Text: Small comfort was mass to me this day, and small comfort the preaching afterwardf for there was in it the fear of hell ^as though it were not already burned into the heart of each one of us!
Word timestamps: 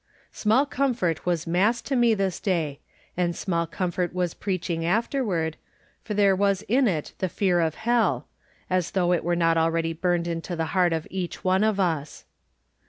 Small 0.31 0.65
comfort 0.65 1.27
was 1.27 1.45
mass 1.45 1.79
to 1.83 1.95
me 1.95 2.15
this 2.15 2.39
day, 2.39 2.79
and 3.15 3.35
small 3.35 3.67
comfort 3.67 4.15
the 4.15 4.35
preaching 4.39 4.81
afterwardf 4.81 5.53
for 6.03 6.15
there 6.15 6.35
was 6.35 6.63
in 6.63 6.87
it 6.87 7.13
the 7.19 7.29
fear 7.29 7.59
of 7.59 7.75
hell 7.75 8.27
^as 8.71 8.93
though 8.93 9.13
it 9.13 9.23
were 9.23 9.35
not 9.35 9.57
already 9.59 9.93
burned 9.93 10.27
into 10.27 10.55
the 10.55 10.65
heart 10.73 10.91
of 10.91 11.05
each 11.11 11.43
one 11.43 11.63
of 11.63 11.79
us! 11.79 12.25